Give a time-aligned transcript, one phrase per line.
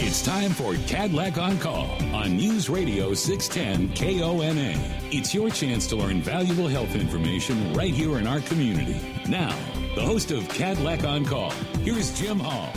[0.00, 4.78] It's time for Kadlec on Call on News Radio 610 KONA.
[5.10, 9.00] It's your chance to learn valuable health information right here in our community.
[9.28, 9.52] Now,
[9.96, 11.50] the host of Kadlec on Call,
[11.82, 12.72] here's Jim Hall.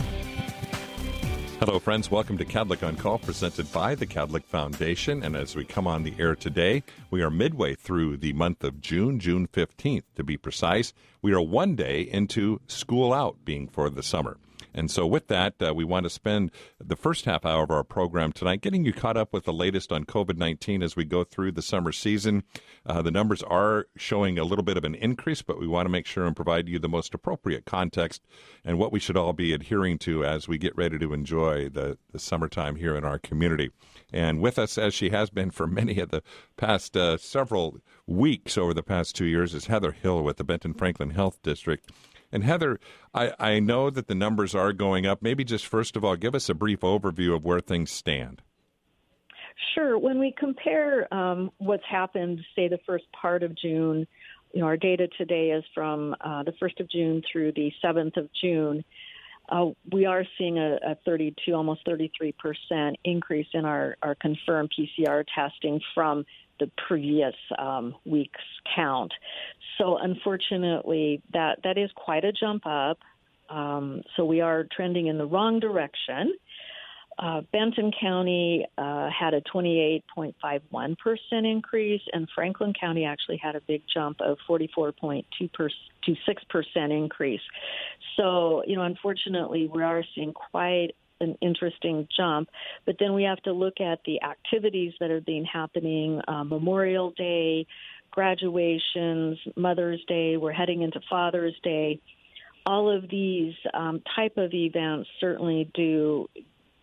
[1.60, 2.10] Hello, friends.
[2.10, 5.22] Welcome to Kadlec on Call, presented by the Kadlec Foundation.
[5.22, 6.82] And as we come on the air today,
[7.12, 10.92] we are midway through the month of June, June 15th to be precise.
[11.22, 14.38] We are one day into school out, being for the summer.
[14.74, 17.84] And so, with that, uh, we want to spend the first half hour of our
[17.84, 21.24] program tonight getting you caught up with the latest on COVID 19 as we go
[21.24, 22.44] through the summer season.
[22.86, 25.92] Uh, the numbers are showing a little bit of an increase, but we want to
[25.92, 28.22] make sure and provide you the most appropriate context
[28.64, 31.98] and what we should all be adhering to as we get ready to enjoy the,
[32.12, 33.70] the summertime here in our community.
[34.14, 36.24] And with us, as she has been for many of the
[36.58, 37.78] past uh, several
[38.08, 41.90] weeks over the past two years, is Heather Hill with the Benton Franklin Health District.
[42.32, 42.80] And Heather,
[43.14, 45.22] I, I know that the numbers are going up.
[45.22, 48.42] Maybe just first of all, give us a brief overview of where things stand.
[49.76, 49.98] Sure.
[49.98, 54.08] When we compare um, what's happened, say the first part of June,
[54.54, 58.18] you know, our data today is from uh, the 1st of June through the 7th
[58.18, 58.84] of June.
[59.50, 64.72] Uh, we are seeing a, a 32, almost 33 percent increase in our, our confirmed
[64.78, 66.26] PCR testing from
[66.62, 68.40] the previous um, week's
[68.76, 69.12] count.
[69.78, 73.00] So unfortunately, that that is quite a jump up.
[73.50, 76.36] Um, so we are trending in the wrong direction.
[77.20, 80.96] Uh, Benton County uh, had a 28.51%
[81.32, 85.24] increase, and Franklin County actually had a big jump of 44.26%
[86.76, 87.42] increase.
[88.16, 92.50] So, you know, unfortunately, we are seeing quite an interesting jump.
[92.86, 97.12] But then we have to look at the activities that are being happening uh, Memorial
[97.12, 97.68] Day,
[98.12, 102.00] graduations, Mother's Day, we're heading into Father's Day.
[102.66, 106.28] All of these um, type of events certainly do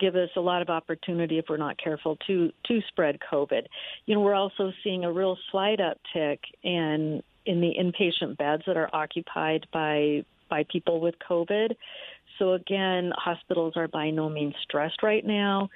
[0.01, 3.67] give us a lot of opportunity if we're not careful to to spread COVID.
[4.07, 8.77] You know, we're also seeing a real slight uptick in in the inpatient beds that
[8.77, 11.75] are occupied by by people with COVID.
[12.39, 15.71] So again, hospitals are by no means stressed right now,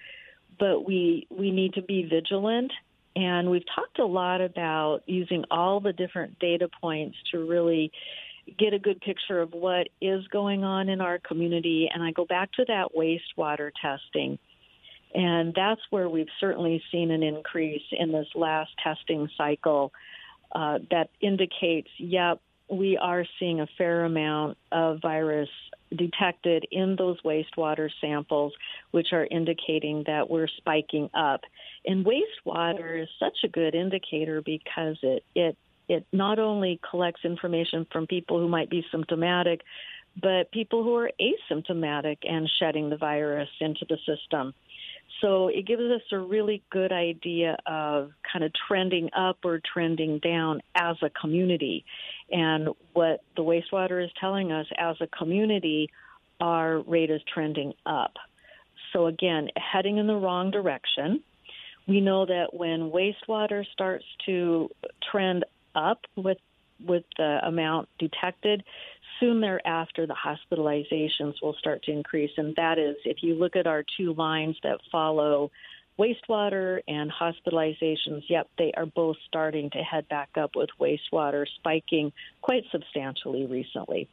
[0.58, 2.72] but we we need to be vigilant.
[3.14, 7.92] And we've talked a lot about using all the different data points to really
[8.58, 11.88] get a good picture of what is going on in our community.
[11.92, 14.38] And I go back to that wastewater testing.
[15.14, 19.92] And that's where we've certainly seen an increase in this last testing cycle
[20.54, 22.40] uh, that indicates, yep,
[22.72, 25.48] we are seeing a fair amount of virus
[25.94, 28.54] detected in those wastewater samples,
[28.92, 31.42] which are indicating that we're spiking up.
[31.84, 35.56] And wastewater is such a good indicator because it, it,
[35.88, 39.60] it not only collects information from people who might be symptomatic,
[40.20, 44.54] but people who are asymptomatic and shedding the virus into the system.
[45.22, 50.18] So it gives us a really good idea of kind of trending up or trending
[50.18, 51.84] down as a community.
[52.30, 55.88] And what the wastewater is telling us as a community,
[56.40, 58.14] our rate is trending up.
[58.92, 61.22] So again, heading in the wrong direction.
[61.86, 64.70] We know that when wastewater starts to
[65.10, 65.44] trend
[65.74, 66.38] up with
[66.84, 68.64] with the amount detected,
[69.22, 72.32] soon thereafter the hospitalizations will start to increase.
[72.36, 75.50] And that is, if you look at our two lines that follow
[75.98, 82.12] wastewater and hospitalizations, yep, they are both starting to head back up with wastewater spiking
[82.40, 84.08] quite substantially recently.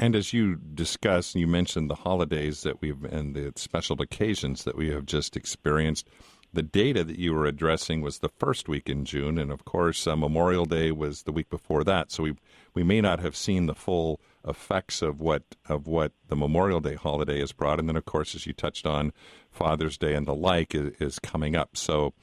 [0.00, 4.76] And as you discussed, you mentioned the holidays that we've and the special occasions that
[4.76, 6.08] we have just experienced.
[6.52, 10.06] The data that you were addressing was the first week in June, and of course,
[10.06, 12.10] uh, Memorial Day was the week before that.
[12.10, 12.36] So we
[12.74, 16.94] we may not have seen the full effects of what of what the Memorial Day
[16.94, 17.78] holiday has brought.
[17.78, 19.12] And then, of course, as you touched on,
[19.50, 21.76] Father's Day and the like is, is coming up.
[21.76, 22.14] So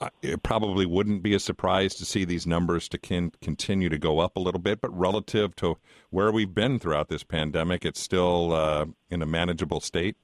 [0.00, 3.98] uh, it probably wouldn't be a surprise to see these numbers to can, continue to
[3.98, 5.76] go up a little bit, but relative to
[6.08, 10.16] where we've been throughout this pandemic, it's still uh, in a manageable state.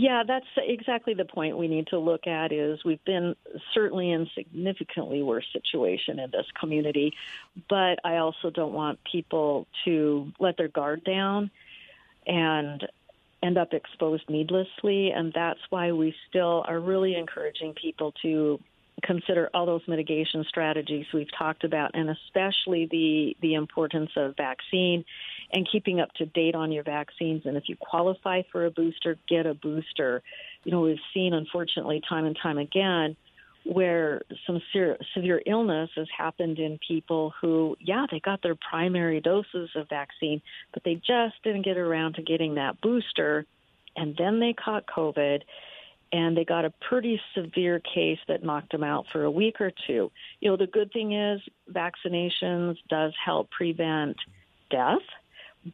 [0.00, 3.34] Yeah, that's exactly the point we need to look at is we've been
[3.74, 7.14] certainly in significantly worse situation in this community,
[7.68, 11.50] but I also don't want people to let their guard down
[12.28, 12.86] and
[13.42, 18.60] end up exposed needlessly and that's why we still are really encouraging people to
[19.02, 25.04] consider all those mitigation strategies we've talked about and especially the the importance of vaccine
[25.52, 27.42] and keeping up to date on your vaccines.
[27.46, 30.22] And if you qualify for a booster, get a booster.
[30.64, 33.16] You know, we've seen, unfortunately, time and time again,
[33.64, 39.20] where some severe, severe illness has happened in people who, yeah, they got their primary
[39.20, 40.40] doses of vaccine,
[40.72, 43.46] but they just didn't get around to getting that booster.
[43.98, 45.42] and then they caught COVID
[46.12, 49.70] and they got a pretty severe case that knocked them out for a week or
[49.86, 50.10] two.
[50.40, 51.40] You know, the good thing is
[51.70, 54.16] vaccinations does help prevent
[54.70, 55.02] death,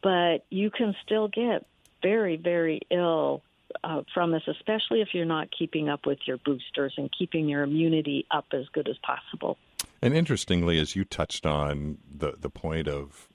[0.01, 1.65] but you can still get
[2.01, 3.41] very, very ill
[3.83, 7.63] uh, from this, especially if you're not keeping up with your boosters and keeping your
[7.63, 9.57] immunity up as good as possible.
[10.01, 13.27] And interestingly, as you touched on the the point of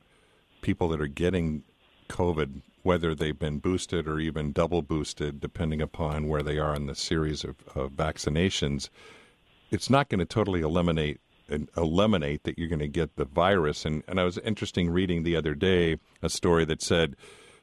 [0.62, 1.62] people that are getting
[2.08, 6.87] COVID, whether they've been boosted or even double boosted, depending upon where they are in
[6.87, 8.88] the series of, of vaccinations,
[9.70, 11.20] it's not going to totally eliminate
[11.76, 13.85] eliminate that you're going to get the virus.
[13.85, 17.17] And and I was interesting reading the other day a story that said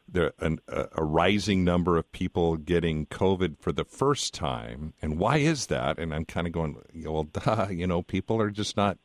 [0.07, 5.19] there an, a, a rising number of people getting COVID for the first time, and
[5.19, 5.99] why is that?
[5.99, 8.97] And I'm kind of going, well, duh, you know, people are just not,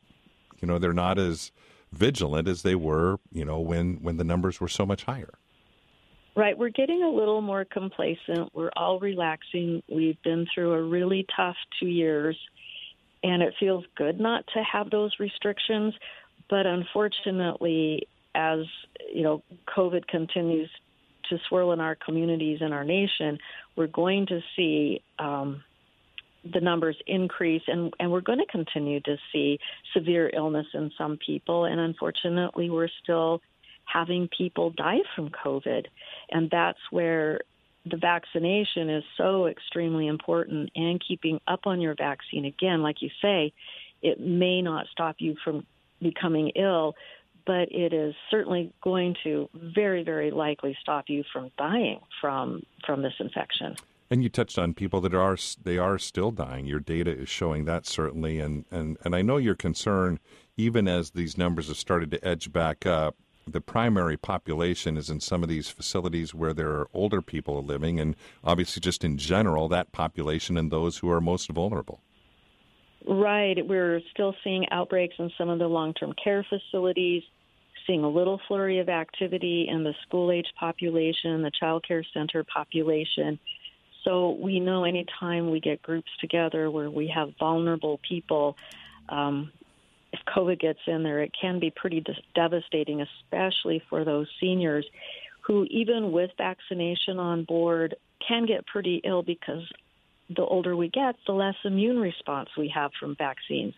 [0.60, 1.52] you know, they're not as
[1.92, 5.34] vigilant as they were, you know, when when the numbers were so much higher.
[6.34, 8.54] Right, we're getting a little more complacent.
[8.54, 9.82] We're all relaxing.
[9.86, 12.38] We've been through a really tough two years,
[13.22, 15.94] and it feels good not to have those restrictions.
[16.50, 18.60] But unfortunately, as
[19.12, 19.42] you know,
[19.74, 20.70] COVID continues
[21.30, 23.38] to swirl in our communities and our nation,
[23.76, 25.62] we're going to see um,
[26.52, 29.58] the numbers increase, and, and we're going to continue to see
[29.94, 31.64] severe illness in some people.
[31.64, 33.40] And unfortunately, we're still
[33.84, 35.86] having people die from COVID.
[36.30, 37.40] And that's where
[37.84, 42.44] the vaccination is so extremely important and keeping up on your vaccine.
[42.44, 43.52] Again, like you say,
[44.02, 45.66] it may not stop you from
[46.00, 46.94] becoming ill,
[47.46, 53.02] but it is certainly going to very, very likely stop you from dying from from
[53.02, 53.76] this infection.
[54.10, 56.66] And you touched on people that are they are still dying.
[56.66, 60.20] Your data is showing that certainly, and and and I know your concern,
[60.56, 63.16] even as these numbers have started to edge back up.
[63.46, 67.98] The primary population is in some of these facilities where there are older people living,
[67.98, 72.00] and obviously, just in general, that population and those who are most vulnerable.
[73.06, 73.56] Right.
[73.66, 77.24] We're still seeing outbreaks in some of the long term care facilities,
[77.86, 82.44] seeing a little flurry of activity in the school age population, the child care center
[82.44, 83.40] population.
[84.04, 88.56] So we know anytime we get groups together where we have vulnerable people,
[89.08, 89.52] um,
[90.12, 92.04] if COVID gets in there, it can be pretty
[92.34, 94.86] devastating, especially for those seniors
[95.46, 99.62] who, even with vaccination on board, can get pretty ill because
[100.28, 103.74] the older we get, the less immune response we have from vaccines.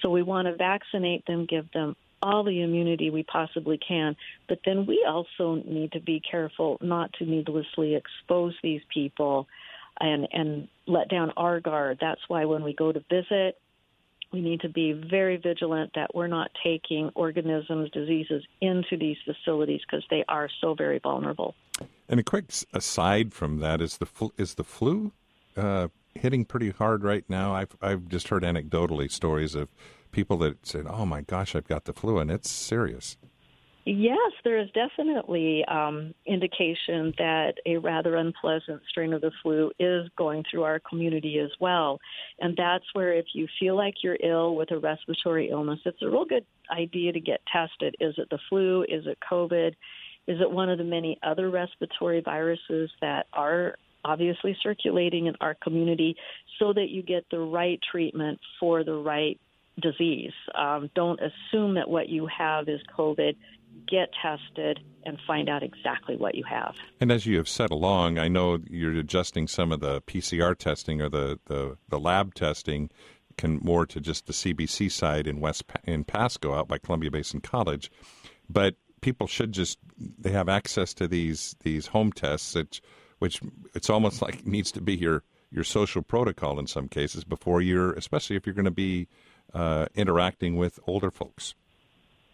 [0.00, 4.16] So we want to vaccinate them, give them all the immunity we possibly can.
[4.48, 9.46] But then we also need to be careful not to needlessly expose these people
[10.00, 11.98] and, and let down our guard.
[12.00, 13.58] That's why when we go to visit,
[14.34, 19.80] we need to be very vigilant that we're not taking organisms, diseases into these facilities
[19.86, 21.54] because they are so very vulnerable.
[22.08, 25.12] And a quick aside from that is the fl- is the flu
[25.56, 25.86] uh,
[26.16, 27.54] hitting pretty hard right now.
[27.54, 29.68] I've I've just heard anecdotally stories of
[30.10, 33.16] people that said, "Oh my gosh, I've got the flu," and it's serious.
[33.86, 40.08] Yes, there is definitely um, indication that a rather unpleasant strain of the flu is
[40.16, 41.98] going through our community as well.
[42.40, 46.08] And that's where, if you feel like you're ill with a respiratory illness, it's a
[46.08, 47.94] real good idea to get tested.
[48.00, 48.84] Is it the flu?
[48.84, 49.74] Is it COVID?
[50.26, 55.54] Is it one of the many other respiratory viruses that are obviously circulating in our
[55.54, 56.16] community
[56.58, 59.38] so that you get the right treatment for the right
[59.80, 60.32] disease.
[60.56, 63.36] Um, don't assume that what you have is COVID.
[63.86, 66.74] Get tested and find out exactly what you have.
[67.00, 71.02] And as you have said along, I know you're adjusting some of the PCR testing
[71.02, 72.90] or the, the, the lab testing
[73.36, 77.40] can more to just the CBC side in West in Pasco out by Columbia Basin
[77.40, 77.90] College,
[78.48, 82.80] but people should just they have access to these these home tests which
[83.18, 83.40] which
[83.74, 87.92] it's almost like needs to be your your social protocol in some cases before you're,
[87.92, 89.06] especially if you're going to be
[89.52, 91.54] uh, interacting with older folks.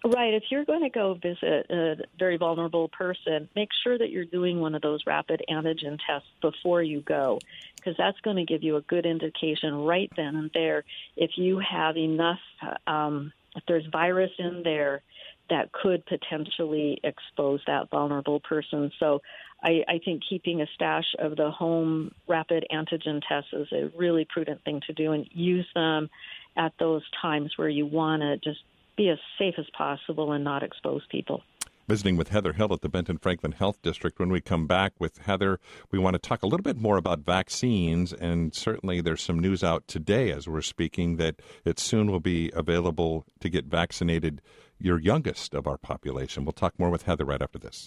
[0.03, 0.33] Right.
[0.33, 4.59] If you're going to go visit a very vulnerable person, make sure that you're doing
[4.59, 7.39] one of those rapid antigen tests before you go,
[7.77, 10.85] because that's going to give you a good indication right then and there
[11.17, 12.39] if you have enough,
[12.87, 15.03] um, if there's virus in there
[15.51, 18.91] that could potentially expose that vulnerable person.
[18.99, 19.21] So
[19.63, 24.25] I, I think keeping a stash of the home rapid antigen tests is a really
[24.25, 26.09] prudent thing to do and use them
[26.57, 28.61] at those times where you want to just
[29.01, 31.43] be as safe as possible and not expose people.
[31.89, 34.19] Visiting with Heather Hill at the Benton Franklin Health District.
[34.19, 35.59] When we come back with Heather,
[35.91, 38.13] we want to talk a little bit more about vaccines.
[38.13, 42.53] And certainly there's some news out today as we're speaking that it soon will be
[42.55, 44.43] available to get vaccinated
[44.79, 46.45] your youngest of our population.
[46.45, 47.87] We'll talk more with Heather right after this.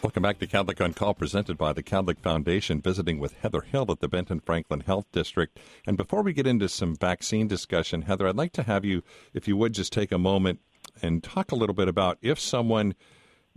[0.00, 3.86] Welcome back to Kadlec on Call, presented by the Kadlec Foundation, visiting with Heather Hill
[3.90, 5.58] at the Benton Franklin Health District.
[5.88, 9.02] And before we get into some vaccine discussion, Heather, I'd like to have you,
[9.34, 10.60] if you would, just take a moment
[11.02, 12.94] and talk a little bit about if someone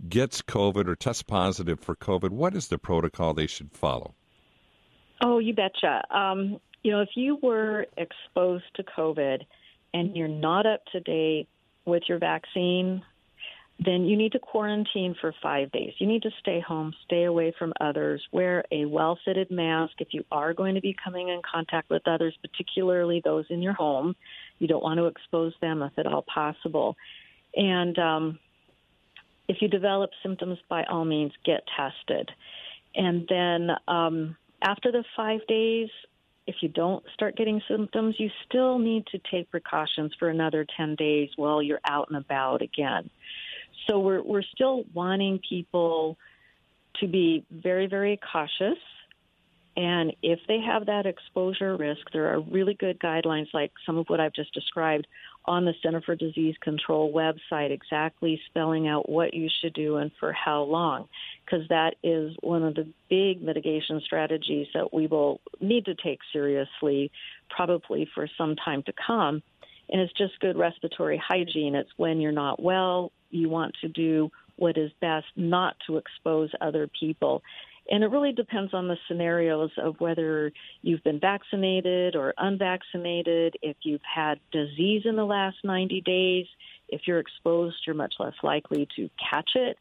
[0.08, 4.16] gets COVID or tests positive for COVID, what is the protocol they should follow?
[5.20, 6.02] Oh, you betcha.
[6.10, 9.42] Um, you know, if you were exposed to COVID
[9.94, 11.46] and you're not up to date
[11.84, 13.04] with your vaccine,
[13.84, 15.94] then you need to quarantine for five days.
[15.98, 20.08] You need to stay home, stay away from others, wear a well fitted mask if
[20.12, 24.14] you are going to be coming in contact with others, particularly those in your home.
[24.58, 26.96] You don't want to expose them if at all possible.
[27.54, 28.38] And um,
[29.48, 32.30] if you develop symptoms, by all means, get tested.
[32.94, 35.88] And then um, after the five days,
[36.46, 40.96] if you don't start getting symptoms, you still need to take precautions for another 10
[40.96, 43.10] days while you're out and about again.
[43.86, 46.16] So we're we're still wanting people
[47.00, 48.78] to be very very cautious.
[49.74, 54.06] And if they have that exposure risk, there are really good guidelines, like some of
[54.08, 55.06] what I've just described,
[55.46, 60.12] on the Center for Disease Control website, exactly spelling out what you should do and
[60.20, 61.08] for how long,
[61.44, 66.20] because that is one of the big mitigation strategies that we will need to take
[66.32, 67.10] seriously,
[67.48, 69.42] probably for some time to come.
[69.88, 71.74] And it's just good respiratory hygiene.
[71.74, 76.50] It's when you're not well, you want to do what is best not to expose
[76.60, 77.42] other people.
[77.90, 83.76] And it really depends on the scenarios of whether you've been vaccinated or unvaccinated, if
[83.82, 86.46] you've had disease in the last 90 days.
[86.88, 89.78] If you're exposed, you're much less likely to catch it.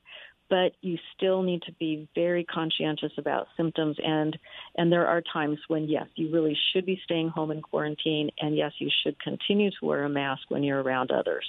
[0.50, 4.38] But you still need to be very conscientious about symptoms, and
[4.75, 8.58] and there are times when yes, you really should be staying home in quarantine, and
[8.58, 11.46] yes, you should continue to wear a mask when you're around others.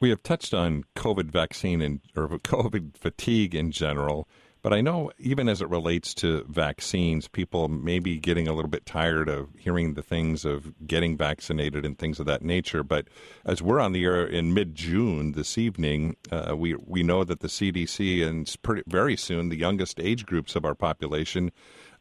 [0.00, 4.28] We have touched on COVID vaccine and or COVID fatigue in general,
[4.62, 8.70] but I know even as it relates to vaccines, people may be getting a little
[8.70, 12.82] bit tired of hearing the things of getting vaccinated and things of that nature.
[12.82, 13.08] But
[13.44, 17.48] as we're on the air in mid-June this evening, uh, we we know that the
[17.48, 21.50] CDC and pretty, very soon the youngest age groups of our population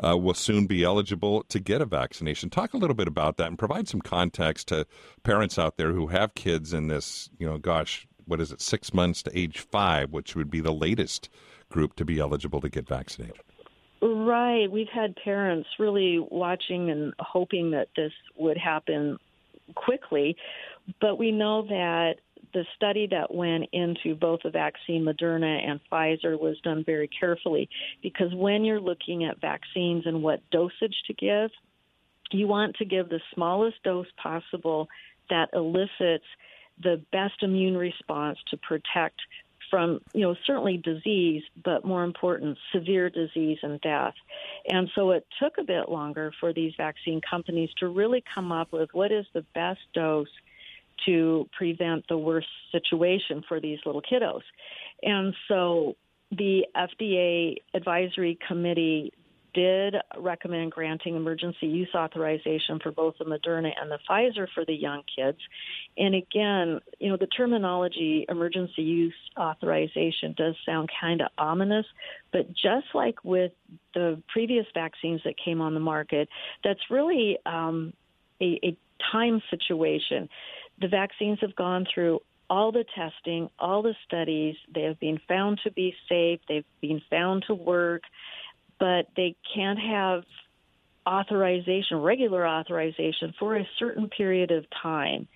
[0.06, 2.50] uh, will soon be eligible to get a vaccination.
[2.50, 4.86] Talk a little bit about that and provide some context to
[5.24, 8.94] parents out there who have kids in this, you know, gosh, what is it, six
[8.94, 11.30] months to age five, which would be the latest
[11.70, 13.38] group to be eligible to get vaccinated.
[14.02, 14.70] Right.
[14.70, 19.18] We've had parents really watching and hoping that this would happen
[19.76, 20.38] quickly,
[21.02, 22.16] but we know that
[22.54, 27.70] the study that went into both the vaccine Moderna and Pfizer was done very carefully
[28.02, 31.52] because when you're looking at vaccines and what dosage to give,
[32.32, 34.88] you want to give the smallest dose possible
[35.30, 36.26] that elicits
[36.82, 39.20] the best immune response to protect
[39.70, 44.14] from, you know, certainly disease, but more important, severe disease and death.
[44.70, 48.72] And so it took a bit longer for these vaccine companies to really come up
[48.72, 50.30] with what is the best dose
[51.06, 54.42] to prevent the worst situation for these little kiddos.
[55.04, 55.96] And so
[56.32, 59.14] the FDA advisory committee
[59.58, 64.74] did recommend granting emergency use authorization for both the Moderna and the Pfizer for the
[64.74, 65.40] young kids.
[65.98, 71.88] And again, you know, the terminology emergency use authorization does sound kind of ominous,
[72.32, 73.52] but just like with
[73.96, 76.30] the previous vaccines that came on the market,
[76.64, 77.94] that's really um,
[78.40, 78.78] a, a
[79.12, 80.30] time situation
[80.80, 82.20] the vaccines have gone through
[82.50, 84.56] all the testing, all the studies.
[84.74, 86.40] They have been found to be safe.
[86.48, 88.04] They've been found to work,
[88.80, 90.24] but they can't have
[91.08, 95.28] authorization, regular authorization, for a certain period of time.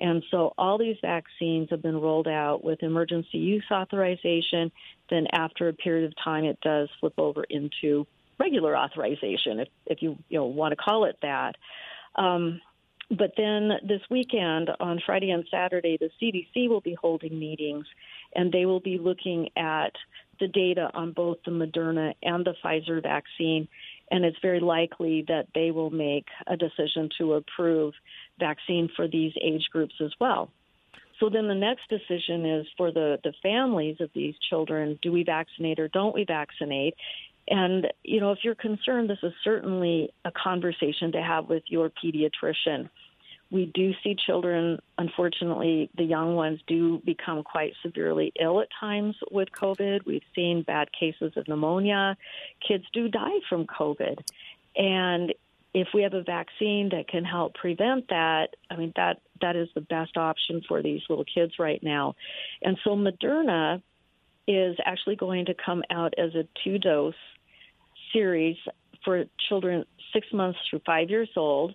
[0.00, 4.70] And so all these vaccines have been rolled out with emergency use authorization.
[5.10, 8.06] Then after a period of time, it does flip over into
[8.38, 11.56] regular authorization, if, if you, you know, want to call it that.
[12.14, 12.60] Um,
[13.10, 17.86] but then this weekend, on Friday and Saturday, the CDC will be holding meetings
[18.34, 19.92] and they will be looking at
[20.40, 23.66] the data on both the Moderna and the Pfizer vaccine.
[24.10, 27.94] And it's very likely that they will make a decision to approve
[28.38, 30.50] vaccine for these age groups as well.
[31.18, 35.24] So then the next decision is for the, the families of these children do we
[35.24, 36.94] vaccinate or don't we vaccinate?
[37.50, 41.90] And, you know, if you're concerned, this is certainly a conversation to have with your
[41.90, 42.90] pediatrician.
[43.50, 49.16] we do see children, unfortunately, the young ones do become quite severely ill at times
[49.30, 50.04] with COVID.
[50.04, 52.16] We've seen bad cases of pneumonia.
[52.66, 54.18] Kids do die from COVID.
[54.76, 55.32] And
[55.72, 59.68] if we have a vaccine that can help prevent that, I mean that that is
[59.74, 62.16] the best option for these little kids right now.
[62.60, 63.82] And so Moderna
[64.46, 67.14] is actually going to come out as a two dose
[68.12, 68.56] series
[69.04, 71.74] for children 6 months through 5 years old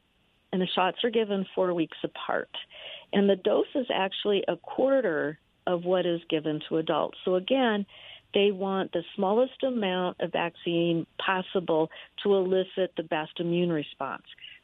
[0.52, 2.50] and the shots are given 4 weeks apart.
[3.12, 7.18] And the dose is actually a quarter of what is given to adults.
[7.26, 7.86] So again,
[8.34, 11.90] they want the smallest amount of vaccine possible
[12.24, 14.24] to elicit the best immune response.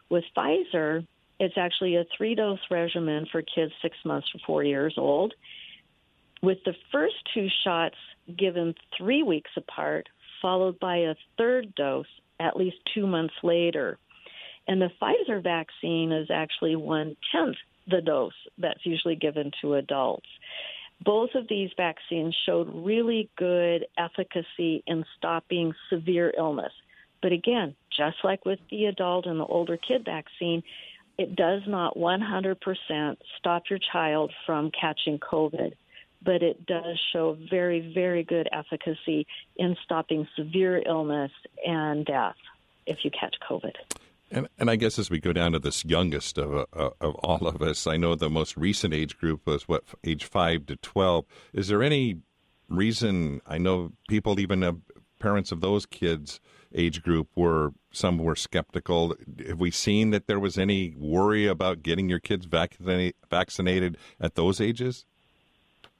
[0.09, 1.05] With Pfizer,
[1.39, 5.33] it's actually a three dose regimen for kids six months to four years old.
[6.41, 7.95] With the first two shots
[8.37, 10.07] given three weeks apart,
[10.41, 12.07] followed by a third dose
[12.39, 13.97] at least two months later.
[14.67, 20.27] And the Pfizer vaccine is actually one tenth the dose that's usually given to adults
[21.03, 26.73] both of these vaccines showed really good efficacy in stopping severe illness.
[27.21, 30.63] But again, just like with the adult and the older kid vaccine,
[31.17, 35.73] it does not 100% stop your child from catching COVID,
[36.21, 41.31] but it does show very, very good efficacy in stopping severe illness
[41.65, 42.35] and death
[42.85, 43.75] if you catch COVID.
[44.31, 47.47] And, and I guess as we go down to this youngest of, uh, of all
[47.47, 51.25] of us, I know the most recent age group was what age five to twelve.
[51.51, 52.17] Is there any
[52.67, 53.41] reason?
[53.47, 54.73] I know people, even uh,
[55.17, 56.39] parents of those kids
[56.75, 59.15] age group, were some were skeptical.
[59.47, 64.35] Have we seen that there was any worry about getting your kids vaccinated vaccinated at
[64.35, 65.05] those ages?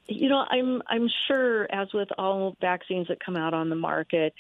[0.10, 4.34] You know, I'm I'm sure, as with all vaccines that come out on the market,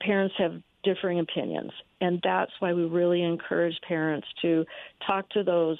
[0.00, 1.72] parents have differing opinions.
[2.00, 4.64] And that's why we really encourage parents to
[5.06, 5.78] talk to those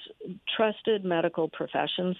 [0.56, 2.16] trusted medical professions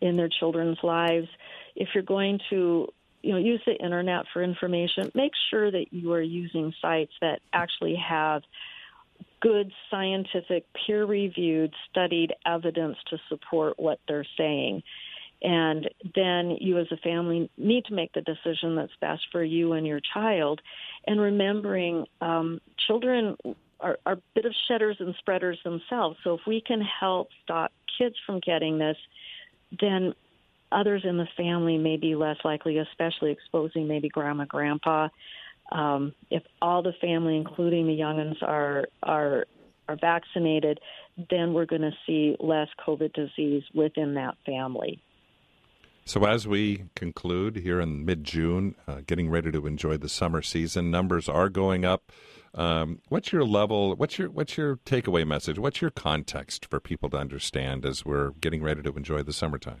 [0.00, 1.28] in their children's lives.
[1.76, 2.88] If you're going to
[3.22, 7.40] you know use the internet for information, make sure that you are using sites that
[7.52, 8.42] actually have
[9.40, 14.82] good scientific peer reviewed studied evidence to support what they're saying
[15.44, 19.74] and then you, as a family, need to make the decision that's best for you
[19.74, 20.62] and your child.
[21.06, 23.36] And remembering um, children
[23.78, 26.16] are, are a bit of shedders and spreaders themselves.
[26.24, 28.96] So if we can help stop kids from getting this,
[29.78, 30.14] then
[30.72, 35.10] others in the family may be less likely, especially exposing maybe grandma, grandpa.
[35.70, 39.44] Um, if all the family, including the youngins, are are
[39.90, 40.80] are vaccinated,
[41.30, 45.02] then we're going to see less COVID disease within that family.
[46.06, 50.42] So, as we conclude here in mid June, uh, getting ready to enjoy the summer
[50.42, 52.12] season, numbers are going up.
[52.54, 53.96] Um, what's your level?
[53.96, 55.58] What's your what's your takeaway message?
[55.58, 59.80] What's your context for people to understand as we're getting ready to enjoy the summertime?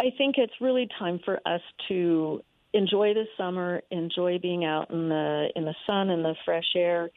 [0.00, 2.42] I think it's really time for us to
[2.74, 7.10] enjoy the summer, enjoy being out in the in the sun and the fresh air.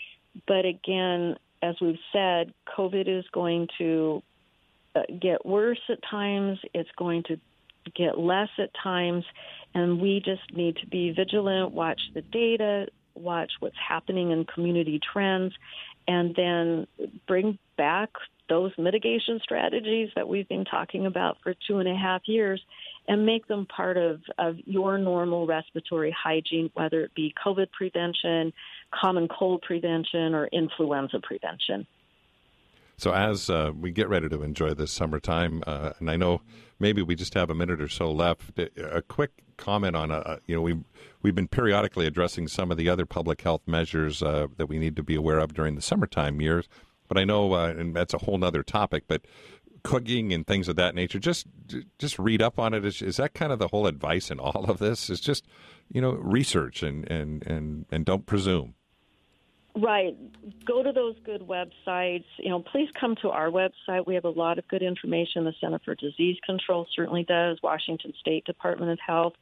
[0.47, 4.21] But again, as we've said, COVID is going to
[4.95, 6.59] uh, get worse at times.
[6.73, 7.39] It's going to
[7.95, 9.25] get less at times,
[9.73, 14.99] and we just need to be vigilant, watch the data, watch what's happening in community
[15.13, 15.53] trends,
[16.07, 16.87] and then
[17.27, 18.09] bring back
[18.49, 22.61] those mitigation strategies that we've been talking about for two and a half years
[23.07, 28.51] and make them part of, of your normal respiratory hygiene, whether it be COVID prevention,
[28.91, 31.85] common cold prevention, or influenza prevention.
[32.99, 36.41] So as uh, we get ready to enjoy this summertime, uh, and I know
[36.79, 40.37] maybe we just have a minute or so left, a quick comment on a uh,
[40.47, 40.83] you know we we've,
[41.21, 44.97] we've been periodically addressing some of the other public health measures uh, that we need
[44.97, 46.67] to be aware of during the summertime years.
[47.07, 49.05] But I know, uh, and that's a whole other topic.
[49.07, 49.25] But
[49.83, 51.47] cooking and things of that nature, just
[51.99, 52.83] just read up on it.
[52.83, 55.09] Is, is that kind of the whole advice in all of this?
[55.09, 55.45] Is just
[55.89, 58.75] you know research and and and and don't presume.
[59.81, 60.17] Right.
[60.65, 62.25] Go to those good websites.
[62.37, 64.05] You know, please come to our website.
[64.05, 65.45] We have a lot of good information.
[65.45, 69.33] The Center for Disease Control certainly does, Washington State Department of Health.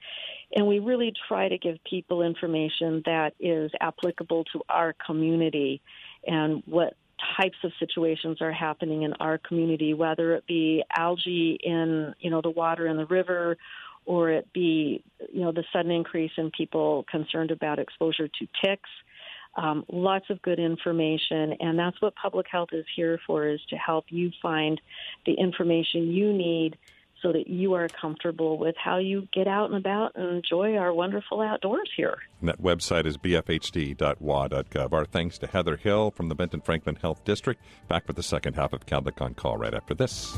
[0.54, 5.82] And we really try to give people information that is applicable to our community
[6.26, 6.96] and what
[7.38, 12.42] types of situations are happening in our community, whether it be algae in, you know,
[12.42, 13.58] the water in the river
[14.06, 18.90] or it be, you know, the sudden increase in people concerned about exposure to ticks
[19.58, 23.76] um, lots of good information, and that's what public health is here for: is to
[23.76, 24.80] help you find
[25.26, 26.78] the information you need
[27.22, 30.94] so that you are comfortable with how you get out and about and enjoy our
[30.94, 32.18] wonderful outdoors here.
[32.40, 34.94] And that website is bfhd.wa.gov.
[34.94, 37.62] Our thanks to Heather Hill from the Benton Franklin Health District.
[37.88, 40.38] Back with the second half of Kadlec on Call right after this.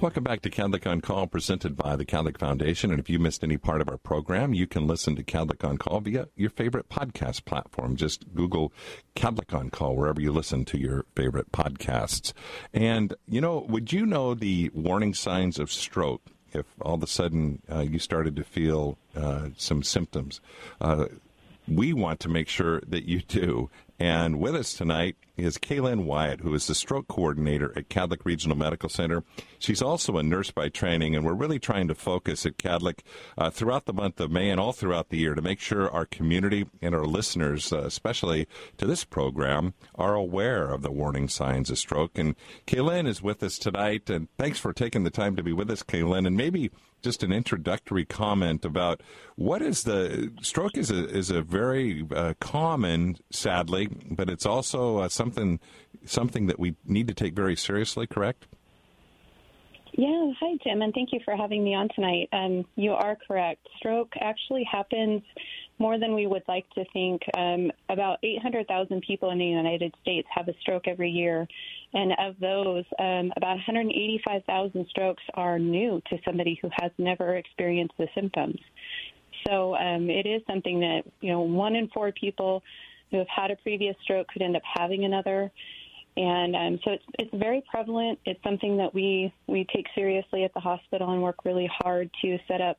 [0.00, 2.90] Welcome back to Kadlec on Call, presented by the Kadlec Foundation.
[2.90, 5.76] And if you missed any part of our program, you can listen to Kadlec on
[5.76, 7.96] Call via your favorite podcast platform.
[7.96, 8.72] Just Google
[9.14, 12.32] Kadlec on Call wherever you listen to your favorite podcasts.
[12.72, 16.22] And, you know, would you know the warning signs of stroke
[16.54, 20.40] if all of a sudden uh, you started to feel uh, some symptoms?
[20.80, 21.08] Uh,
[21.68, 23.68] we want to make sure that you do.
[24.00, 28.56] And with us tonight is Kaylin Wyatt, who is the stroke coordinator at Kadlec Regional
[28.56, 29.22] Medical Center.
[29.58, 33.00] She's also a nurse by training, and we're really trying to focus at Kadlec
[33.36, 36.06] uh, throughout the month of May and all throughout the year to make sure our
[36.06, 41.68] community and our listeners, uh, especially to this program, are aware of the warning signs
[41.68, 42.16] of stroke.
[42.18, 42.36] And
[42.66, 45.82] Kaylin is with us tonight, and thanks for taking the time to be with us,
[45.82, 46.26] Kaylin.
[46.26, 46.70] And maybe
[47.02, 49.02] just an introductory comment about
[49.36, 54.98] what is the stroke is a is a very uh, common, sadly, but it's also
[54.98, 55.60] uh, something
[56.04, 58.06] something that we need to take very seriously.
[58.06, 58.46] Correct?
[60.00, 62.30] Yeah, hi Jim, and thank you for having me on tonight.
[62.32, 63.68] Um, you are correct.
[63.76, 65.20] Stroke actually happens
[65.78, 67.20] more than we would like to think.
[67.36, 71.46] Um, about 800,000 people in the United States have a stroke every year,
[71.92, 77.92] and of those, um, about 185,000 strokes are new to somebody who has never experienced
[77.98, 78.58] the symptoms.
[79.46, 82.62] So um, it is something that you know one in four people
[83.10, 85.52] who have had a previous stroke could end up having another.
[86.20, 88.18] And um, so it's it's very prevalent.
[88.26, 92.38] It's something that we we take seriously at the hospital and work really hard to
[92.46, 92.76] set up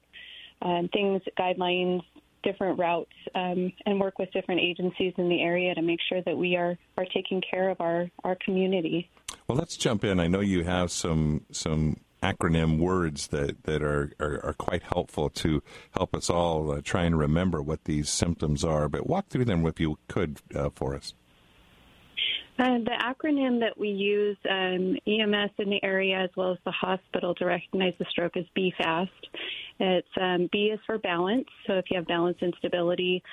[0.61, 2.01] um, things, guidelines,
[2.43, 6.37] different routes, um, and work with different agencies in the area to make sure that
[6.37, 9.09] we are are taking care of our our community.
[9.47, 10.19] Well, let's jump in.
[10.19, 15.27] I know you have some some acronym words that, that are, are, are, quite helpful
[15.27, 15.63] to
[15.95, 18.87] help us all uh, try and remember what these symptoms are.
[18.87, 21.15] But walk through them if you could uh, for us.
[22.59, 26.71] Uh, the acronym that we use, um, EMS in the area as well as the
[26.71, 29.09] hospital to recognize the stroke is BFAST.
[29.83, 31.47] It's um, B is for balance.
[31.65, 33.23] So if you have balance instability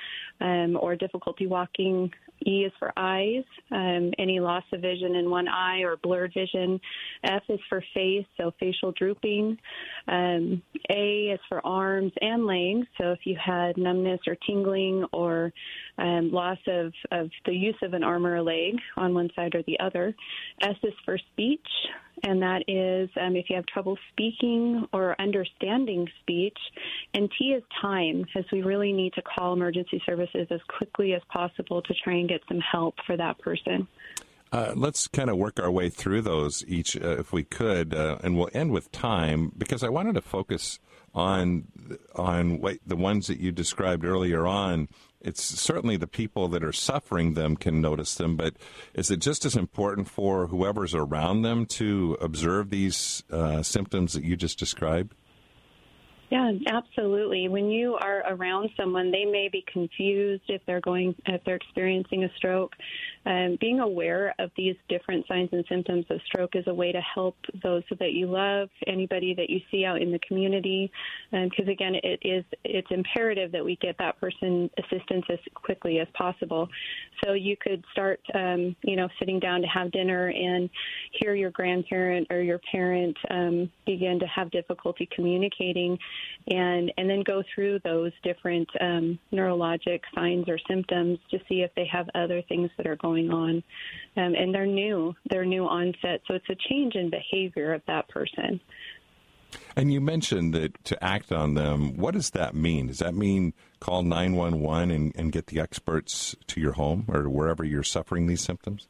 [0.40, 2.10] um, or difficulty walking,
[2.46, 6.80] E is for eyes, um, any loss of vision in one eye or blurred vision.
[7.24, 9.58] F is for face, so facial drooping.
[10.06, 15.52] Um, a is for arms and legs, so if you had numbness or tingling or
[15.98, 19.54] um, loss of, of the use of an arm or a leg on one side
[19.54, 20.14] or the other.
[20.62, 21.60] S is for speech,
[22.22, 26.58] and that is um, if you have trouble speaking or understanding speech.
[27.14, 31.22] And T is time, as we really need to call emergency services as quickly as
[31.32, 33.86] possible to try and get some help for that person.
[34.50, 38.16] Uh, let's kind of work our way through those each, uh, if we could, uh,
[38.22, 40.78] and we'll end with time because I wanted to focus
[41.14, 41.64] on
[42.14, 44.88] on what, the ones that you described earlier on
[45.20, 48.54] it's certainly the people that are suffering them can notice them, but
[48.94, 54.24] is it just as important for whoever's around them to observe these uh, symptoms that
[54.24, 55.14] you just described?
[56.30, 57.48] Yeah, absolutely.
[57.48, 62.24] When you are around someone, they may be confused if they're going if they're experiencing
[62.24, 62.74] a stroke.
[63.28, 67.00] Um, being aware of these different signs and symptoms of stroke is a way to
[67.02, 70.90] help those that you love, anybody that you see out in the community,
[71.30, 75.98] because um, again, it is it's imperative that we get that person assistance as quickly
[75.98, 76.70] as possible.
[77.24, 80.70] So you could start, um, you know, sitting down to have dinner and
[81.12, 85.98] hear your grandparent or your parent um, begin to have difficulty communicating
[86.48, 91.70] and and then go through those different um, neurologic signs or symptoms to see if
[91.74, 93.62] they have other things that are going on.
[94.16, 98.08] Um, and they're new, they're new onset, so it's a change in behavior of that
[98.08, 98.60] person.
[99.76, 102.88] And you mentioned that to act on them, what does that mean?
[102.88, 107.64] Does that mean call 911 and, and get the experts to your home or wherever
[107.64, 108.88] you're suffering these symptoms?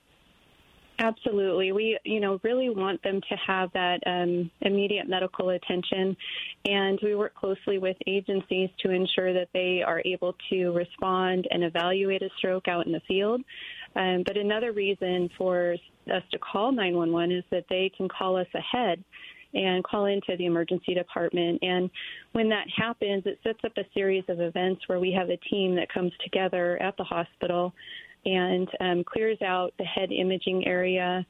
[1.01, 1.71] Absolutely.
[1.71, 6.17] We, you know, really want them to have that um, immediate medical attention,
[6.65, 11.63] and we work closely with agencies to ensure that they are able to respond and
[11.63, 13.43] evaluate a stroke out in the field.
[13.95, 15.77] Um, but another reason for
[16.13, 19.05] us to call 911 is that they can call us ahead
[19.55, 21.59] and call into the emergency department.
[21.63, 21.91] And
[22.33, 25.75] when that happens, it sets up a series of events where we have a team
[25.77, 27.73] that comes together at the hospital
[28.25, 31.25] and um, clears out the head imaging area.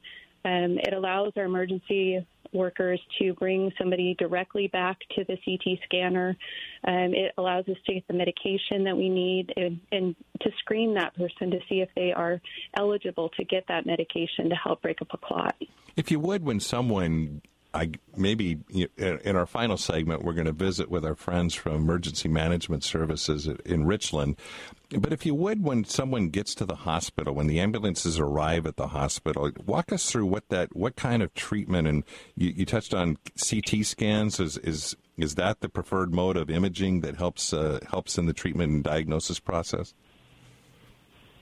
[0.45, 6.35] Um, it allows our emergency workers to bring somebody directly back to the CT scanner.
[6.87, 10.93] Um, it allows us to get the medication that we need and, and, to screen
[10.93, 12.39] that person to see if they are
[12.77, 15.53] eligible to get that medication to help break up a clot.
[15.97, 17.41] If you would, when someone
[17.73, 18.59] I maybe
[18.97, 23.47] in our final segment we're going to visit with our friends from Emergency Management Services
[23.65, 24.37] in Richland.
[24.89, 28.75] But if you would, when someone gets to the hospital, when the ambulances arrive at
[28.75, 32.03] the hospital, walk us through what that what kind of treatment and
[32.35, 34.39] you, you touched on CT scans.
[34.39, 38.33] Is is is that the preferred mode of imaging that helps uh, helps in the
[38.33, 39.93] treatment and diagnosis process?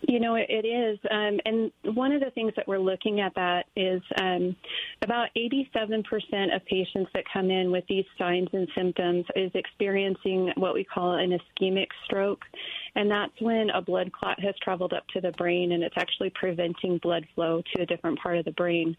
[0.02, 1.00] You know, it is.
[1.10, 4.56] Um, and one of the things that we're looking at that is um,
[5.02, 10.74] about 87% of patients that come in with these signs and symptoms is experiencing what
[10.74, 12.42] we call an ischemic stroke.
[12.98, 16.32] And that's when a blood clot has traveled up to the brain and it's actually
[16.32, 18.98] preventing blood flow to a different part of the brain.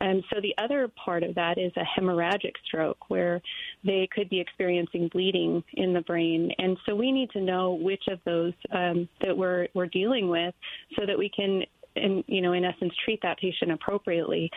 [0.00, 3.40] And so the other part of that is a hemorrhagic stroke where
[3.84, 6.50] they could be experiencing bleeding in the brain.
[6.58, 10.52] And so we need to know which of those um, that we're, we're dealing with
[10.98, 11.62] so that we can
[11.94, 14.50] and you know in essence treat that patient appropriately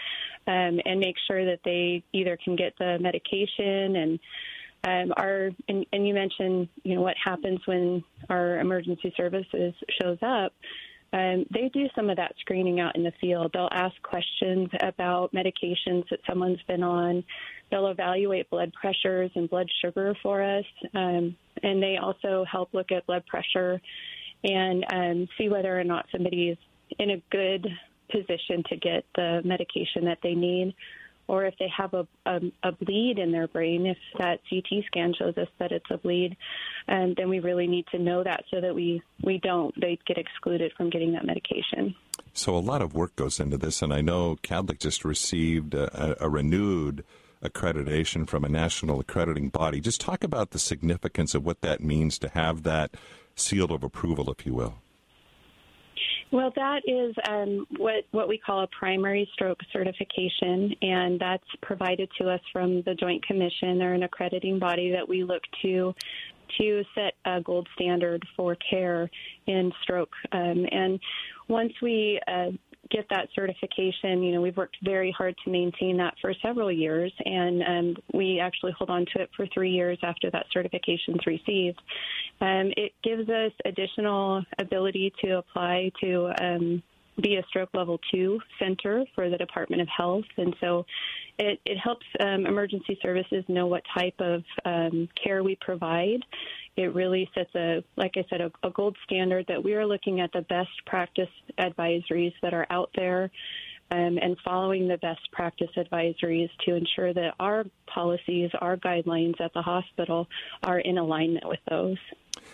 [0.47, 4.19] um, and make sure that they either can get the medication and
[4.83, 10.17] um, our and, and you mentioned you know what happens when our emergency services shows
[10.21, 10.53] up.
[11.11, 13.51] Um, they do some of that screening out in the field.
[13.53, 17.23] They'll ask questions about medications that someone's been on.
[17.71, 22.91] They'll evaluate blood pressures and blood sugar for us, um, and they also help look
[22.91, 23.81] at blood pressure
[24.43, 26.57] and um, see whether or not somebody is
[26.99, 27.67] in a good
[28.11, 30.73] position to get the medication that they need
[31.29, 35.13] or if they have a, a, a, bleed in their brain, if that CT scan
[35.13, 36.35] shows us that it's a bleed,
[36.87, 40.17] and then we really need to know that so that we, we don't, they get
[40.17, 41.93] excluded from getting that medication.
[42.33, 46.17] So a lot of work goes into this, and I know Kadlec just received a,
[46.19, 47.03] a renewed
[47.43, 49.79] accreditation from a national accrediting body.
[49.79, 52.95] Just talk about the significance of what that means to have that
[53.35, 54.81] seal of approval, if you will.
[56.31, 62.07] Well, that is um, what what we call a primary stroke certification, and that's provided
[62.19, 63.79] to us from the Joint Commission.
[63.79, 65.93] They're an accrediting body that we look to
[66.59, 69.09] to set a gold standard for care
[69.47, 70.13] in stroke.
[70.31, 70.99] Um, and
[71.47, 72.51] once we uh,
[72.91, 77.11] get that certification, you know, we've worked very hard to maintain that for several years,
[77.25, 81.25] and um, we actually hold on to it for three years after that certification is
[81.25, 81.81] received.
[82.41, 86.83] Um, it gives us additional ability to apply to um,
[87.21, 90.85] be a stroke level two center for the Department of Health, and so
[91.37, 96.19] it, it helps um, emergency services know what type of um, care we provide.
[96.75, 100.21] It really sets a, like I said, a, a gold standard that we are looking
[100.21, 103.31] at the best practice advisories that are out there.
[103.91, 109.51] Um, and following the best practice advisories to ensure that our policies, our guidelines at
[109.55, 110.27] the hospital
[110.61, 111.97] are in alignment with those.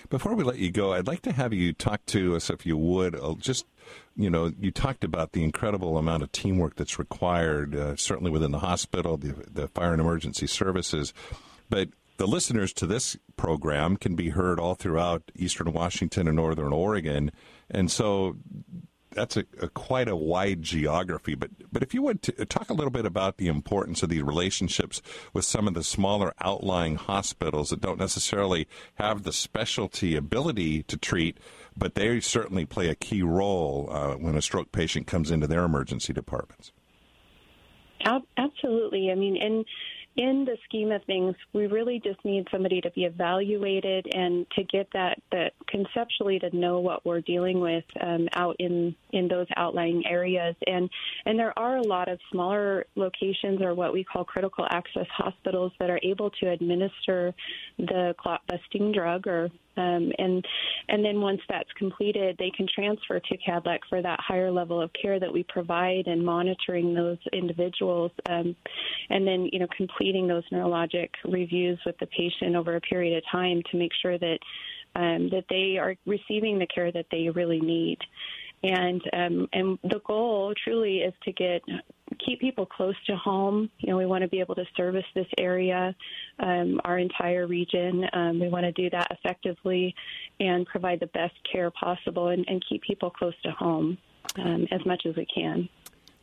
[0.10, 2.78] Before we let you go, I'd like to have you talk to us, if you
[2.78, 3.66] would, uh, just
[4.16, 8.52] you know, you talked about the incredible amount of teamwork that's required, uh, certainly within
[8.52, 11.14] the hospital, the, the fire and emergency services.
[11.70, 16.72] But the listeners to this program can be heard all throughout eastern Washington and northern
[16.72, 17.32] Oregon.
[17.70, 18.38] And so
[19.16, 21.36] that's a, a, quite a wide geography.
[21.36, 24.22] But but if you would t- talk a little bit about the importance of these
[24.22, 25.02] relationships
[25.34, 30.98] with some of the smaller outlying hospitals that don't necessarily have the specialty ability to
[30.98, 31.38] treat,
[31.76, 35.64] but they certainly play a key role uh, when a stroke patient comes into their
[35.64, 36.72] emergency departments.
[38.38, 39.10] Absolutely.
[39.12, 39.66] I mean, and
[40.18, 44.64] in the scheme of things, we really just need somebody to be evaluated and to
[44.64, 49.48] get that, that conceptually to know what we're dealing with um, out in, in those
[49.58, 50.56] outlying areas.
[50.68, 50.90] And,
[51.26, 55.74] and there are a lot of smaller locations or what we call critical access hospitals
[55.80, 57.34] that are able to administer
[57.78, 60.46] the clot busting drug or um, and
[60.90, 64.92] and then once that's completed, they can transfer to Kadlec for that higher level of
[64.94, 68.56] care that we provide and monitoring those individuals, um,
[69.10, 73.24] and then you know completing those neurologic reviews with the patient over a period of
[73.32, 74.40] time to make sure that
[74.96, 77.98] um, that they are receiving the care that they really need.
[78.64, 81.62] And um, and the goal truly is to get
[82.26, 83.70] keep people close to home.
[83.80, 85.96] You know, we want to be able to service this area,
[86.40, 88.06] um, our entire region.
[88.14, 89.96] Um, we want to do that effectively
[90.40, 93.98] and provide the best care possible and, and keep people close to home
[94.38, 95.68] um, as much as we can.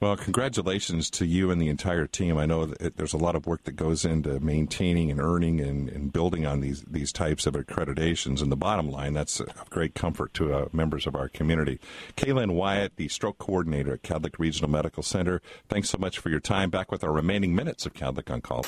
[0.02, 2.36] Well, congratulations to you and the entire team.
[2.36, 6.12] I know there's a lot of work that goes into maintaining and earning and, and
[6.12, 8.42] building on these these types of accreditations.
[8.42, 11.78] And the bottom line, that's a great comfort to uh, members of our community.
[12.16, 15.40] Kaylin Wyatt, the stroke coordinator at Kadlec Regional Medical Center.
[15.68, 16.68] Thanks so much for your time.
[16.68, 18.64] Back with our remaining minutes of Kadlec on Call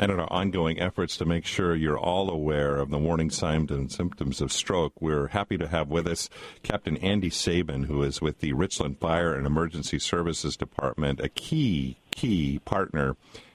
[0.00, 3.70] and in our ongoing efforts to make sure you're all aware of the warning signs
[3.70, 6.30] and symptoms of stroke, we're happy to have with us
[6.62, 11.98] Captain Andy Sabin, who is with the Richland Fire and Emergency Services Department, a key,
[12.12, 13.14] key partner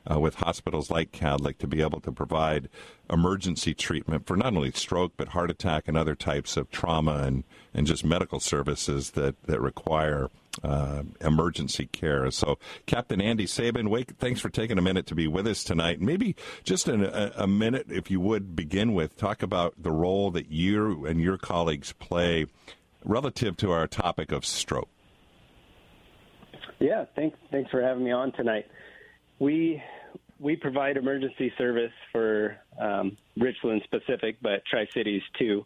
[0.10, 2.70] uh, with hospitals like Kadlec to be able to provide
[3.10, 7.44] emergency treatment for not only stroke but heart attack and other types of trauma and,
[7.74, 10.30] and just medical services that, that require
[10.64, 12.30] uh, emergency care.
[12.32, 16.02] So, Captain Andy Sabin, wake, thanks for taking a minute to be with us tonight.
[16.02, 20.32] Maybe just in a, a minute, if you would begin with, talk about the role
[20.32, 22.46] that you and your colleagues play
[23.04, 24.90] relative to our topic of stroke.
[26.80, 27.38] Yeah, thanks.
[27.52, 28.66] Thanks for having me on tonight.
[29.40, 29.82] We
[30.40, 35.66] we provide emergency service for um, Richland specific, but Tri Cities too.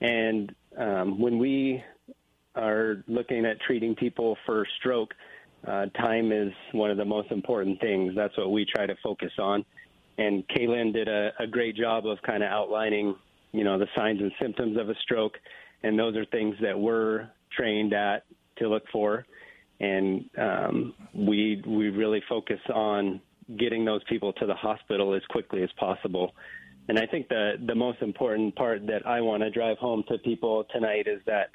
[0.00, 1.82] And um, when we
[2.54, 5.14] are looking at treating people for stroke,
[5.66, 8.14] uh, time is one of the most important things.
[8.16, 9.64] That's what we try to focus on.
[10.18, 13.14] And Kaylin did a, a great job of kind of outlining,
[13.52, 15.34] you know, the signs and symptoms of a stroke,
[15.82, 18.24] and those are things that we're trained at
[18.58, 19.26] to look for.
[19.80, 23.20] And um, we we really focus on
[23.58, 26.34] getting those people to the hospital as quickly as possible.
[26.88, 30.18] And I think the the most important part that I want to drive home to
[30.18, 31.50] people tonight is that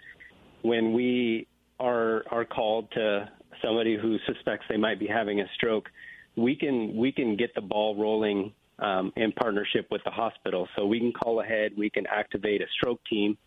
[0.65, 1.47] when we
[1.79, 3.29] are are called to
[3.63, 5.89] somebody who suspects they might be having a stroke,
[6.35, 10.67] we can we can get the ball rolling um, in partnership with the hospital.
[10.75, 13.37] So we can call ahead, we can activate a stroke team,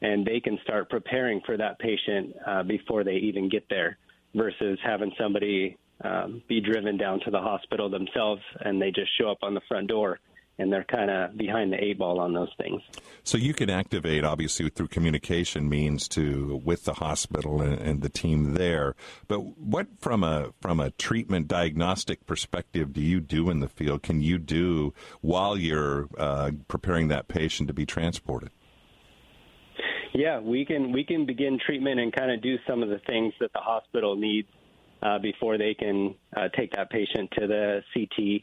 [0.00, 3.98] and they can start preparing for that patient uh, before they even get there,
[4.34, 9.28] versus having somebody um, be driven down to the hospital themselves and they just show
[9.28, 10.20] up on the front door
[10.58, 12.82] and they're kind of behind the eight ball on those things.
[13.22, 18.08] So you can activate, obviously, through communication means to with the hospital and, and, the
[18.08, 18.94] team there.
[19.28, 24.02] But what from a from a treatment diagnostic perspective do you do in the field?
[24.02, 28.50] Can you do while you're uh, preparing that patient to be transported?
[30.14, 33.34] Yeah, we can we can begin treatment and kind of do some of the things
[33.40, 34.48] that the hospital needs
[35.02, 38.42] uh, before they can uh, take that patient to the CT.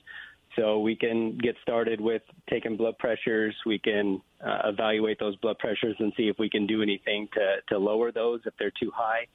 [0.56, 3.56] So we can get started with taking blood pressures.
[3.66, 7.56] We can uh, evaluate those blood pressures and see if we can do anything to,
[7.70, 9.28] to lower those if they're too high.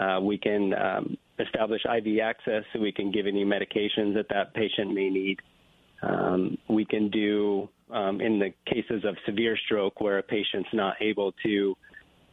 [0.00, 4.54] Uh, we can um, establish IV access so we can give any medications that that
[4.54, 5.40] patient may need.
[6.02, 10.96] Um, we can do, um, in the cases of severe stroke where a patient's not
[11.00, 11.76] able to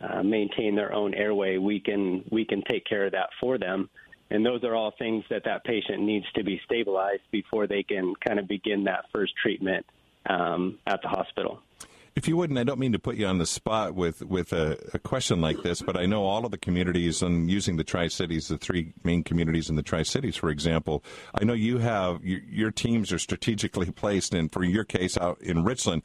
[0.02, 3.89] uh, maintain their own airway, we can we can take care of that for them
[4.32, 8.13] and those are all things that that patient needs to be stabilized before they can
[8.26, 9.86] kind of begin that first treatment
[10.28, 11.60] um, at the hospital.
[12.15, 14.78] If you wouldn't, I don't mean to put you on the spot with with a,
[14.94, 18.10] a, question like this, but I know all of the communities, and using the Tri
[18.10, 21.06] Cities, the three main communities in the Tri Cities, for example,
[21.39, 25.41] I know you have your, your teams are strategically placed, and for your case out
[25.41, 26.04] in Richland,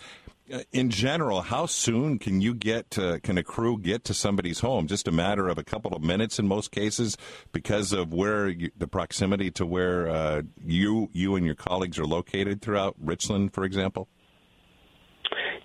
[0.73, 4.87] in general, how soon can you get to, can a crew get to somebody's home?
[4.87, 7.17] Just a matter of a couple of minutes in most cases,
[7.53, 12.07] because of where you, the proximity to where uh, you you and your colleagues are
[12.07, 14.09] located throughout Richland, for example.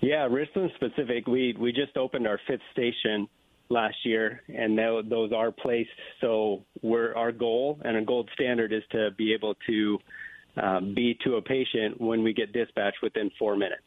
[0.00, 1.26] Yeah, Richland specific.
[1.28, 3.28] We we just opened our fifth station
[3.68, 5.90] last year, and those are placed.
[6.20, 9.98] So we're our goal and a gold standard is to be able to
[10.56, 13.82] uh, be to a patient when we get dispatched within four minutes.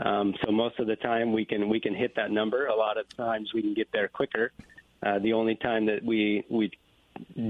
[0.00, 2.66] Um, so most of the time we can we can hit that number.
[2.66, 4.52] A lot of times we can get there quicker.
[5.04, 6.70] Uh, the only time that we we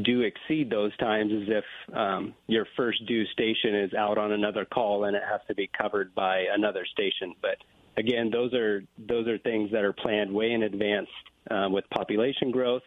[0.03, 4.65] do exceed those times is if um, your first due station is out on another
[4.65, 7.35] call and it has to be covered by another station.
[7.41, 7.59] But
[7.97, 11.09] again, those are those are things that are planned way in advance
[11.51, 12.83] uh, with population growth,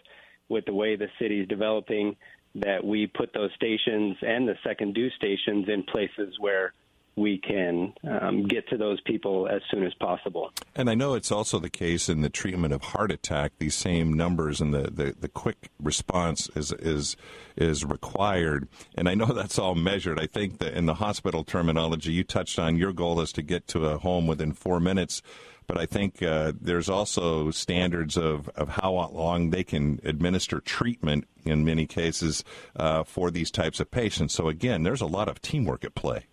[0.49, 2.15] with the way the city is developing.
[2.55, 6.73] That we put those stations and the second due stations in places where
[7.15, 10.51] we can um, get to those people as soon as possible.
[10.75, 13.53] And I know it's also the case in the treatment of heart attack.
[13.59, 17.15] These same numbers and the, the, the quick response is is
[17.55, 18.67] is required.
[18.95, 20.19] And I know that's all measured.
[20.19, 23.67] I think that in the hospital terminology, you touched on your goal is to get
[23.69, 25.21] to a home within four minutes.
[25.65, 31.25] But I think uh, there's also standards of, of how long they can administer treatment
[31.45, 32.43] in many cases
[32.75, 34.33] uh, for these types of patients.
[34.33, 36.25] So again, there's a lot of teamwork at play.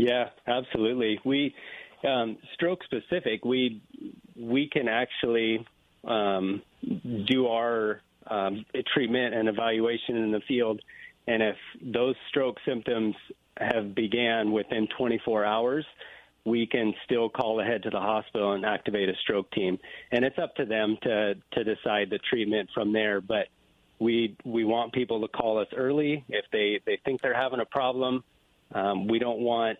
[0.00, 1.20] Yeah, absolutely.
[1.26, 1.54] We
[2.08, 3.44] um, stroke specific.
[3.44, 3.82] We
[4.34, 5.66] we can actually
[6.04, 6.62] um,
[7.26, 10.80] do our um, treatment and evaluation in the field.
[11.26, 13.14] And if those stroke symptoms
[13.58, 15.84] have began within 24 hours,
[16.46, 19.78] we can still call ahead to the hospital and activate a stroke team.
[20.12, 23.20] And it's up to them to to decide the treatment from there.
[23.20, 23.48] But
[23.98, 27.66] we we want people to call us early if they they think they're having a
[27.66, 28.24] problem.
[28.74, 29.78] Um, we don't want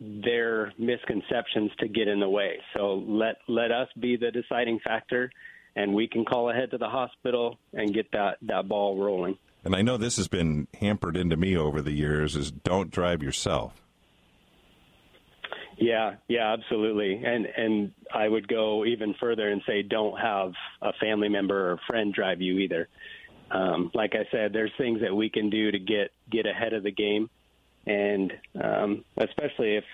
[0.00, 2.58] their misconceptions to get in the way.
[2.74, 5.30] So let let us be the deciding factor,
[5.76, 9.36] and we can call ahead to the hospital and get that that ball rolling.
[9.62, 13.22] And I know this has been hampered into me over the years: is don't drive
[13.22, 13.82] yourself.
[15.76, 17.22] Yeah, yeah, absolutely.
[17.24, 21.80] And and I would go even further and say don't have a family member or
[21.86, 22.88] friend drive you either.
[23.50, 26.84] Um, like I said, there's things that we can do to get get ahead of
[26.84, 27.28] the game
[27.86, 29.84] and um, especially if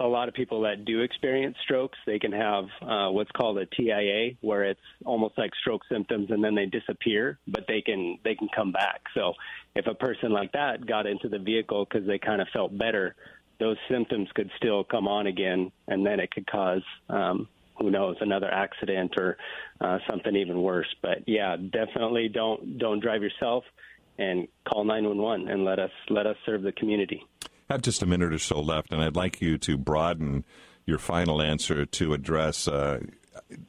[0.00, 3.66] a lot of people that do experience strokes, they can have uh, what's called a
[3.66, 8.34] TIA, where it's almost like stroke symptoms, and then they disappear, but they can they
[8.34, 9.02] can come back.
[9.14, 9.34] So,
[9.74, 13.14] if a person like that got into the vehicle because they kind of felt better,
[13.60, 18.16] those symptoms could still come on again, and then it could cause um, who knows
[18.20, 19.36] another accident or
[19.80, 20.92] uh, something even worse.
[21.02, 23.64] But yeah, definitely don't don't drive yourself
[24.18, 27.24] and call 911 and let us let us serve the community.
[27.70, 30.44] I have just a minute or so left, and I'd like you to broaden
[30.84, 32.68] your final answer to address.
[32.68, 33.00] Uh,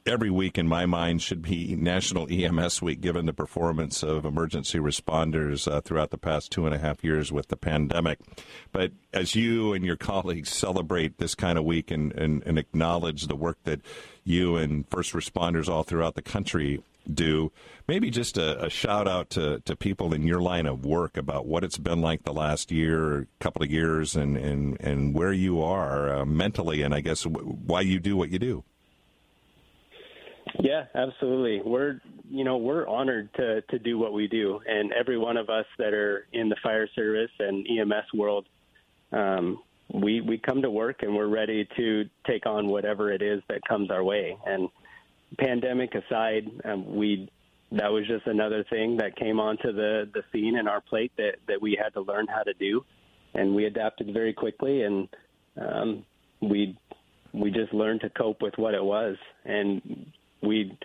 [0.06, 4.80] every week, in my mind, should be National EMS Week, given the performance of emergency
[4.80, 8.20] responders uh, throughout the past two and a half years with the pandemic.
[8.72, 13.28] But as you and your colleagues celebrate this kind of week and, and, and acknowledge
[13.28, 13.82] the work that
[14.24, 17.52] you and first responders all throughout the country do.
[17.88, 21.46] Maybe just a, a, shout out to, to people in your line of work about
[21.46, 25.62] what it's been like the last year, couple of years, and, and, and where you
[25.62, 28.64] are uh, mentally, and I guess w- why you do what you do.
[30.60, 31.62] Yeah, absolutely.
[31.66, 32.00] We're
[32.30, 35.66] you know we're honored to to do what we do, and every one of us
[35.78, 38.48] that are in the fire service and EMS world,
[39.12, 43.42] um, we we come to work and we're ready to take on whatever it is
[43.50, 44.38] that comes our way.
[44.46, 44.70] And
[45.40, 47.30] pandemic aside, um, we
[47.72, 51.36] that was just another thing that came onto the the scene in our plate that
[51.48, 52.84] that we had to learn how to do,
[53.34, 55.08] and we adapted very quickly, and
[55.60, 56.06] um,
[56.42, 56.78] we
[57.34, 60.12] we just learned to cope with what it was, and
[60.42, 60.78] we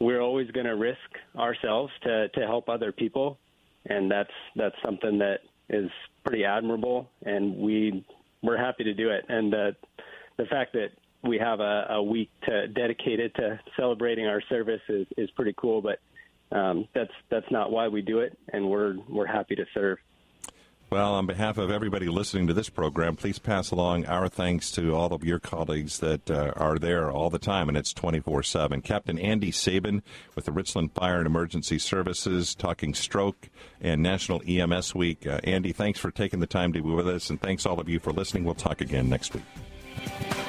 [0.00, 0.98] we're always going to risk
[1.36, 3.38] ourselves to to help other people,
[3.86, 5.90] and that's that's something that is
[6.24, 8.04] pretty admirable, and we
[8.42, 9.74] we're happy to do it, and the
[10.36, 10.90] the fact that
[11.22, 15.82] we have a, a week to dedicated to celebrating our service is, is pretty cool.
[15.82, 15.98] But
[16.56, 19.98] um, that's that's not why we do it, and we're we're happy to serve.
[20.90, 24.94] Well, on behalf of everybody listening to this program, please pass along our thanks to
[24.94, 28.80] all of your colleagues that uh, are there all the time, and it's 24 7.
[28.80, 30.02] Captain Andy Sabin
[30.34, 33.50] with the Richland Fire and Emergency Services talking stroke
[33.82, 35.26] and National EMS Week.
[35.26, 37.90] Uh, Andy, thanks for taking the time to be with us, and thanks all of
[37.90, 38.44] you for listening.
[38.44, 40.47] We'll talk again next week.